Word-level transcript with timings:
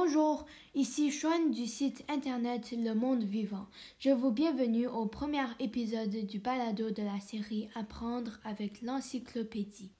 Bonjour, 0.00 0.46
ici 0.76 1.10
Sean 1.10 1.48
du 1.50 1.66
site 1.66 2.04
internet 2.08 2.70
Le 2.70 2.94
Monde 2.94 3.24
Vivant. 3.24 3.66
Je 3.98 4.10
vous 4.10 4.30
bienvenue 4.30 4.86
au 4.86 5.06
premier 5.06 5.42
épisode 5.58 6.24
du 6.24 6.38
balado 6.38 6.92
de 6.92 7.02
la 7.02 7.18
série 7.18 7.68
Apprendre 7.74 8.38
avec 8.44 8.80
l'encyclopédie. 8.80 9.90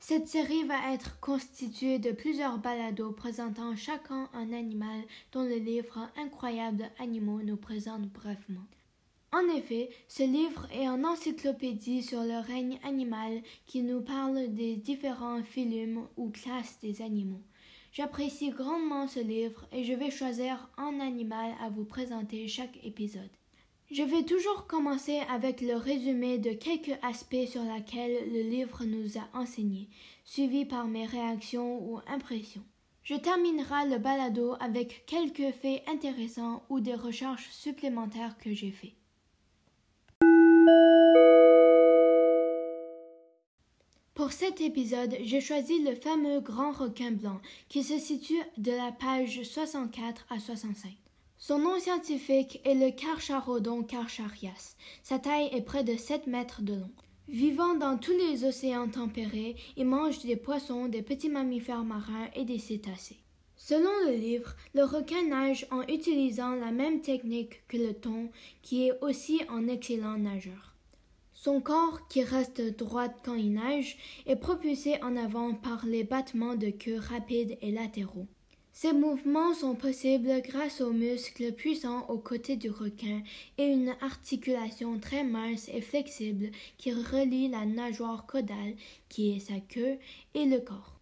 Cette 0.00 0.26
série 0.26 0.64
va 0.64 0.92
être 0.92 1.20
constituée 1.20 2.00
de 2.00 2.10
plusieurs 2.10 2.58
balados 2.58 3.12
présentant 3.12 3.76
chacun 3.76 4.28
un 4.34 4.52
animal 4.52 5.00
dont 5.30 5.44
le 5.44 5.58
livre 5.58 6.10
Incroyables 6.16 6.90
animaux 6.98 7.40
nous 7.40 7.56
présente 7.56 8.08
brièvement. 8.08 8.66
En 9.32 9.46
effet, 9.54 9.90
ce 10.08 10.24
livre 10.24 10.66
est 10.72 10.86
une 10.86 11.06
encyclopédie 11.06 12.02
sur 12.02 12.24
le 12.24 12.44
règne 12.44 12.80
animal 12.82 13.42
qui 13.66 13.82
nous 13.82 14.00
parle 14.00 14.52
des 14.54 14.74
différents 14.74 15.44
phylums 15.44 16.08
ou 16.16 16.30
classes 16.30 16.80
des 16.82 17.00
animaux. 17.00 17.42
J'apprécie 17.96 18.50
grandement 18.50 19.08
ce 19.08 19.20
livre 19.20 19.64
et 19.72 19.82
je 19.82 19.94
vais 19.94 20.10
choisir 20.10 20.68
un 20.76 21.00
animal 21.00 21.54
à 21.62 21.70
vous 21.70 21.86
présenter 21.86 22.46
chaque 22.46 22.78
épisode. 22.84 23.30
Je 23.90 24.02
vais 24.02 24.22
toujours 24.22 24.66
commencer 24.66 25.20
avec 25.30 25.62
le 25.62 25.76
résumé 25.76 26.36
de 26.36 26.50
quelques 26.50 26.98
aspects 27.02 27.48
sur 27.48 27.62
lesquels 27.62 28.30
le 28.34 28.42
livre 28.42 28.84
nous 28.84 29.16
a 29.16 29.26
enseigné, 29.32 29.88
suivi 30.26 30.66
par 30.66 30.88
mes 30.88 31.06
réactions 31.06 31.78
ou 31.90 32.00
impressions. 32.06 32.64
Je 33.02 33.14
terminerai 33.14 33.88
le 33.88 33.96
balado 33.96 34.56
avec 34.60 35.06
quelques 35.06 35.54
faits 35.54 35.82
intéressants 35.88 36.64
ou 36.68 36.80
des 36.80 36.96
recherches 36.96 37.48
supplémentaires 37.48 38.36
que 38.36 38.52
j'ai 38.52 38.72
faites. 38.72 38.92
Pour 44.26 44.32
cet 44.32 44.60
épisode, 44.60 45.14
j'ai 45.22 45.40
choisi 45.40 45.80
le 45.84 45.94
fameux 45.94 46.40
grand 46.40 46.72
requin 46.72 47.12
blanc 47.12 47.40
qui 47.68 47.84
se 47.84 47.96
situe 47.96 48.42
de 48.58 48.72
la 48.72 48.90
page 48.90 49.44
64 49.44 50.26
à 50.30 50.40
65. 50.40 50.90
Son 51.38 51.60
nom 51.60 51.78
scientifique 51.78 52.60
est 52.64 52.74
le 52.74 52.90
Carcharodon 52.90 53.84
carcharias. 53.84 54.74
Sa 55.04 55.20
taille 55.20 55.48
est 55.52 55.62
près 55.62 55.84
de 55.84 55.96
7 55.96 56.26
mètres 56.26 56.62
de 56.62 56.72
long. 56.72 56.90
Vivant 57.28 57.74
dans 57.76 57.98
tous 57.98 58.18
les 58.18 58.44
océans 58.44 58.88
tempérés, 58.88 59.54
il 59.76 59.86
mange 59.86 60.18
des 60.22 60.34
poissons, 60.34 60.86
des 60.86 61.02
petits 61.02 61.30
mammifères 61.30 61.84
marins 61.84 62.26
et 62.34 62.44
des 62.44 62.58
cétacés. 62.58 63.20
Selon 63.54 63.92
le 64.06 64.16
livre, 64.16 64.56
le 64.74 64.82
requin 64.82 65.22
nage 65.28 65.68
en 65.70 65.82
utilisant 65.82 66.56
la 66.56 66.72
même 66.72 67.00
technique 67.00 67.64
que 67.68 67.76
le 67.76 67.94
thon, 67.94 68.30
qui 68.62 68.88
est 68.88 68.98
aussi 69.02 69.42
un 69.48 69.68
excellent 69.68 70.18
nageur. 70.18 70.75
Son 71.46 71.60
corps, 71.60 72.08
qui 72.08 72.24
reste 72.24 72.60
droit 72.76 73.06
quand 73.08 73.36
il 73.36 73.52
nage, 73.52 73.96
est 74.26 74.34
propulsé 74.34 75.00
en 75.00 75.16
avant 75.16 75.54
par 75.54 75.86
les 75.86 76.02
battements 76.02 76.56
de 76.56 76.70
queue 76.70 76.98
rapides 76.98 77.56
et 77.62 77.70
latéraux. 77.70 78.26
Ces 78.72 78.92
mouvements 78.92 79.54
sont 79.54 79.76
possibles 79.76 80.42
grâce 80.42 80.80
aux 80.80 80.92
muscles 80.92 81.52
puissants 81.52 82.04
aux 82.08 82.18
côtés 82.18 82.56
du 82.56 82.68
requin 82.68 83.22
et 83.58 83.66
une 83.66 83.94
articulation 84.00 84.98
très 84.98 85.22
mince 85.22 85.70
et 85.72 85.82
flexible 85.82 86.50
qui 86.78 86.92
relie 86.92 87.46
la 87.46 87.64
nageoire 87.64 88.26
caudale, 88.26 88.74
qui 89.08 89.36
est 89.36 89.38
sa 89.38 89.60
queue, 89.60 89.98
et 90.34 90.46
le 90.46 90.58
corps. 90.58 90.96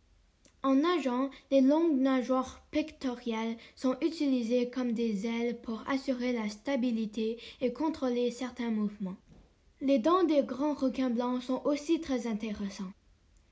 En 0.62 0.74
nageant, 0.74 1.30
les 1.50 1.62
longues 1.62 1.98
nageoires 1.98 2.62
pectorales 2.70 3.56
sont 3.76 3.96
utilisées 4.02 4.68
comme 4.68 4.92
des 4.92 5.26
ailes 5.26 5.58
pour 5.62 5.82
assurer 5.88 6.34
la 6.34 6.50
stabilité 6.50 7.38
et 7.62 7.72
contrôler 7.72 8.30
certains 8.30 8.70
mouvements. 8.70 9.16
Les 9.80 9.98
dents 9.98 10.24
des 10.24 10.42
grands 10.42 10.74
requins 10.74 11.10
blancs 11.10 11.42
sont 11.42 11.60
aussi 11.64 12.00
très 12.00 12.26
intéressants. 12.26 12.92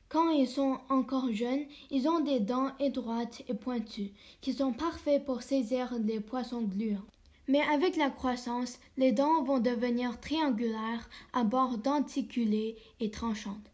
Quand 0.08 0.30
ils 0.30 0.48
sont 0.48 0.78
encore 0.88 1.32
jeunes, 1.32 1.64
ils 1.90 2.08
ont 2.08 2.20
des 2.20 2.38
dents 2.38 2.70
étroites 2.78 3.42
et 3.48 3.54
pointues, 3.54 4.12
qui 4.40 4.52
sont 4.52 4.72
parfaits 4.72 5.24
pour 5.24 5.42
saisir 5.42 5.94
les 5.98 6.20
poissons 6.20 6.62
gluants. 6.62 7.06
Mais 7.48 7.60
avec 7.60 7.96
la 7.96 8.10
croissance, 8.10 8.78
les 8.96 9.12
dents 9.12 9.42
vont 9.42 9.58
devenir 9.58 10.20
triangulaires 10.20 11.08
à 11.32 11.44
bord 11.44 11.78
denticulés 11.78 12.76
et 13.00 13.10
tranchantes. 13.10 13.72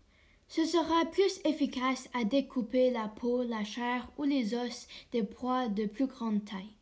Ce 0.48 0.64
sera 0.64 1.04
plus 1.10 1.40
efficace 1.44 2.08
à 2.14 2.24
découper 2.24 2.90
la 2.90 3.08
peau, 3.08 3.42
la 3.42 3.64
chair 3.64 4.08
ou 4.16 4.24
les 4.24 4.54
os 4.54 4.88
des 5.12 5.22
proies 5.22 5.68
de 5.68 5.84
plus 5.84 6.06
grande 6.06 6.44
taille. 6.44 6.74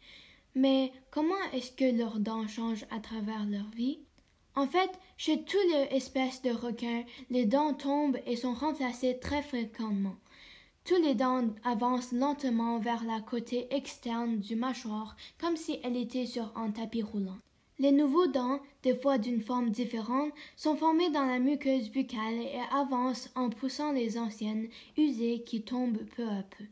Mais 0.54 0.92
comment 1.10 1.34
est-ce 1.52 1.72
que 1.72 1.96
leurs 1.96 2.20
dents 2.20 2.46
changent 2.46 2.86
à 2.90 3.00
travers 3.00 3.44
leur 3.44 3.68
vie? 3.74 4.05
En 4.56 4.66
fait, 4.66 4.90
chez 5.18 5.42
toutes 5.42 5.70
les 5.70 5.96
espèces 5.96 6.40
de 6.40 6.50
requins, 6.50 7.04
les 7.28 7.44
dents 7.44 7.74
tombent 7.74 8.18
et 8.24 8.36
sont 8.36 8.54
remplacées 8.54 9.18
très 9.18 9.42
fréquemment. 9.42 10.16
Tous 10.84 10.96
les 11.02 11.14
dents 11.14 11.48
avancent 11.62 12.12
lentement 12.12 12.78
vers 12.78 13.04
la 13.04 13.20
côté 13.20 13.66
externe 13.70 14.38
du 14.38 14.56
mâchoire, 14.56 15.14
comme 15.38 15.56
si 15.56 15.78
elles 15.82 15.98
étaient 15.98 16.24
sur 16.24 16.56
un 16.56 16.70
tapis 16.70 17.02
roulant. 17.02 17.36
Les 17.78 17.92
nouveaux 17.92 18.28
dents, 18.28 18.60
des 18.82 18.96
fois 18.96 19.18
d'une 19.18 19.42
forme 19.42 19.68
différente, 19.68 20.32
sont 20.56 20.76
formés 20.76 21.10
dans 21.10 21.26
la 21.26 21.38
muqueuse 21.38 21.90
buccale 21.90 22.40
et 22.40 22.60
avancent 22.72 23.30
en 23.34 23.50
poussant 23.50 23.92
les 23.92 24.16
anciennes, 24.16 24.68
usées, 24.96 25.42
qui 25.44 25.62
tombent 25.62 26.06
peu 26.16 26.26
à 26.26 26.42
peu. 26.56 26.64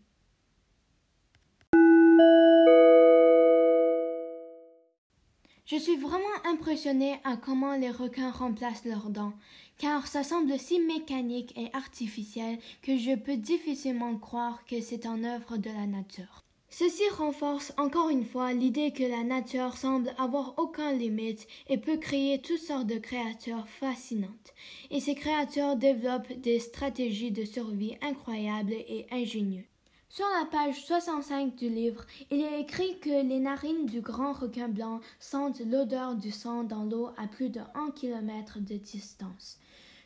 Suis 5.85 5.97
vraiment 5.97 6.25
impressionné 6.47 7.21
à 7.25 7.37
comment 7.37 7.77
les 7.77 7.91
requins 7.91 8.31
remplacent 8.31 8.87
leurs 8.87 9.11
dents, 9.11 9.35
car 9.77 10.07
ça 10.07 10.23
semble 10.23 10.59
si 10.59 10.81
mécanique 10.81 11.53
et 11.59 11.69
artificiel 11.75 12.59
que 12.81 12.97
je 12.97 13.15
peux 13.15 13.37
difficilement 13.37 14.17
croire 14.17 14.65
que 14.65 14.81
c'est 14.81 15.05
en 15.05 15.23
œuvre 15.25 15.59
de 15.59 15.69
la 15.69 15.87
nature. 15.87 16.43
Ceci 16.71 17.03
renforce 17.19 17.75
encore 17.77 18.09
une 18.09 18.25
fois 18.25 18.55
l'idée 18.55 18.93
que 18.93 19.03
la 19.03 19.25
nature 19.25 19.77
semble 19.77 20.15
avoir 20.17 20.55
aucune 20.57 20.99
limite 20.99 21.47
et 21.69 21.77
peut 21.77 21.99
créer 21.99 22.41
toutes 22.41 22.57
sortes 22.57 22.87
de 22.87 22.99
créatures 22.99 23.69
fascinantes. 23.69 24.55
Et 24.91 25.01
ces 25.01 25.15
créatures 25.15 25.77
développent 25.77 26.33
des 26.33 26.61
stratégies 26.61 27.31
de 27.31 27.45
survie 27.45 27.99
incroyables 28.01 28.73
et 28.73 29.07
ingénieuses. 29.13 29.74
Sur 30.15 30.27
la 30.39 30.47
page 30.47 30.85
65 30.85 31.57
du 31.57 31.69
livre, 31.69 32.05
il 32.31 32.41
est 32.41 32.61
écrit 32.61 33.01
que 33.01 33.27
les 33.27 33.41
narines 33.41 33.87
du 33.87 34.01
grand 34.01 34.33
requin 34.33 34.69
blanc 34.69 35.01
sentent 35.19 35.59
l'odeur 35.59 36.15
du 36.15 36.31
sang 36.31 36.63
dans 36.63 36.85
l'eau 36.85 37.09
à 37.17 37.27
plus 37.27 37.51
de 37.51 37.59
1 37.75 37.91
km 37.97 38.61
de 38.61 38.77
distance. 38.77 39.59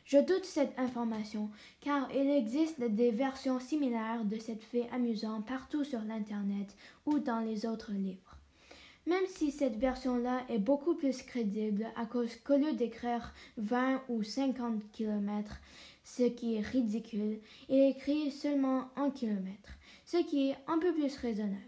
Je 0.06 0.16
doute 0.16 0.46
cette 0.46 0.72
information, 0.78 1.50
car 1.82 2.08
il 2.10 2.30
existe 2.30 2.80
des 2.80 3.10
versions 3.10 3.60
similaires 3.60 4.24
de 4.24 4.38
cette 4.38 4.62
fait 4.62 4.88
amusant 4.92 5.42
partout 5.42 5.84
sur 5.84 6.00
l'Internet 6.00 6.74
ou 7.04 7.18
dans 7.18 7.40
les 7.40 7.66
autres 7.66 7.92
livres. 7.92 8.38
Même 9.06 9.26
si 9.26 9.50
cette 9.50 9.76
version-là 9.76 10.40
est 10.48 10.58
beaucoup 10.58 10.94
plus 10.94 11.20
crédible 11.22 11.86
à 11.96 12.06
cause 12.06 12.34
qu'au 12.36 12.56
lieu 12.56 12.72
d'écrire 12.72 13.34
20 13.58 14.00
ou 14.08 14.22
50 14.22 14.90
km, 14.90 15.60
ce 16.02 16.22
qui 16.22 16.56
est 16.56 16.66
ridicule, 16.66 17.40
il 17.68 17.90
écrit 17.90 18.30
seulement 18.30 18.88
1 18.96 19.10
km 19.10 19.77
ce 20.10 20.16
qui 20.16 20.48
est 20.48 20.56
un 20.66 20.78
peu 20.78 20.94
plus 20.94 21.14
raisonnable. 21.18 21.60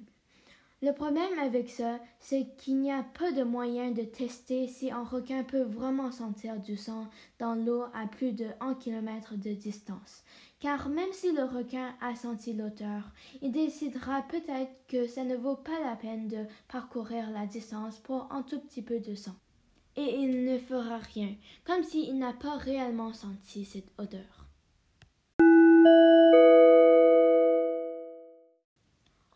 Le 0.82 0.92
problème 0.92 1.38
avec 1.38 1.68
ça, 1.68 2.00
c'est 2.20 2.56
qu'il 2.56 2.80
n'y 2.80 2.90
a 2.90 3.02
pas 3.02 3.32
de 3.32 3.42
moyen 3.42 3.90
de 3.90 4.00
tester 4.00 4.66
si 4.66 4.90
un 4.90 5.04
requin 5.04 5.44
peut 5.44 5.60
vraiment 5.60 6.10
sentir 6.10 6.58
du 6.58 6.78
sang 6.78 7.06
dans 7.38 7.54
l'eau 7.54 7.84
à 7.92 8.06
plus 8.06 8.32
de 8.32 8.46
1 8.60 8.76
km 8.76 9.34
de 9.34 9.50
distance. 9.50 10.24
Car 10.58 10.88
même 10.88 11.12
si 11.12 11.32
le 11.32 11.44
requin 11.44 11.94
a 12.00 12.14
senti 12.14 12.54
l'auteur, 12.54 13.12
il 13.42 13.52
décidera 13.52 14.22
peut-être 14.22 14.72
que 14.88 15.06
ça 15.06 15.24
ne 15.24 15.36
vaut 15.36 15.56
pas 15.56 15.78
la 15.84 15.96
peine 15.96 16.28
de 16.28 16.46
parcourir 16.66 17.30
la 17.30 17.44
distance 17.44 17.98
pour 17.98 18.32
un 18.32 18.40
tout 18.40 18.60
petit 18.60 18.82
peu 18.82 19.00
de 19.00 19.14
sang. 19.14 19.36
Et 19.96 20.14
il 20.14 20.46
ne 20.46 20.56
fera 20.56 20.96
rien, 20.96 21.34
comme 21.66 21.84
s'il 21.84 22.16
n'a 22.16 22.32
pas 22.32 22.56
réellement 22.56 23.12
senti 23.12 23.66
cette 23.66 23.92
odeur. 23.98 24.49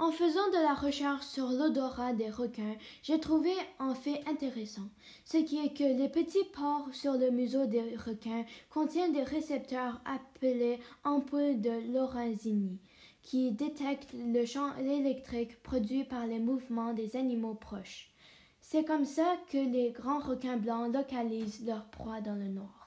En 0.05 0.13
faisant 0.13 0.51
de 0.51 0.63
la 0.63 0.75
recherche 0.75 1.25
sur 1.25 1.49
l'odorat 1.49 2.13
des 2.13 2.29
requins, 2.29 2.77
j'ai 3.03 3.19
trouvé 3.19 3.53
un 3.79 3.95
fait 3.95 4.23
intéressant, 4.29 4.91
ce 5.25 5.39
qui 5.39 5.57
est 5.57 5.73
que 5.73 5.83
les 5.83 6.11
petits 6.11 6.45
pores 6.53 6.91
sur 6.93 7.15
le 7.15 7.31
museau 7.31 7.65
des 7.65 7.97
requins 7.97 8.45
contiennent 8.69 9.15
des 9.15 9.23
récepteurs 9.23 10.03
appelés 10.05 10.79
ampoules 11.05 11.59
de 11.63 11.91
Lorenzini, 11.91 12.79
qui 13.23 13.53
détectent 13.53 14.13
le 14.13 14.45
champ 14.45 14.77
électrique 14.77 15.63
produit 15.63 16.05
par 16.05 16.27
les 16.27 16.39
mouvements 16.39 16.93
des 16.93 17.17
animaux 17.17 17.55
proches. 17.55 18.11
C'est 18.61 18.85
comme 18.85 19.07
ça 19.07 19.39
que 19.51 19.57
les 19.57 19.91
grands 19.91 20.21
requins 20.21 20.59
blancs 20.59 20.93
localisent 20.93 21.65
leur 21.65 21.87
proie 21.87 22.21
dans 22.21 22.37
le 22.37 22.49
nord. 22.49 22.84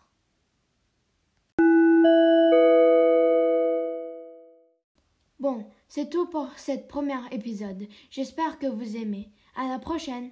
Bon, 5.40 5.64
c'est 5.88 6.10
tout 6.10 6.26
pour 6.28 6.50
cet 6.58 6.88
premier 6.88 7.20
épisode. 7.32 7.88
J'espère 8.10 8.58
que 8.58 8.66
vous 8.66 8.98
aimez. 8.98 9.32
À 9.56 9.68
la 9.68 9.78
prochaine! 9.78 10.32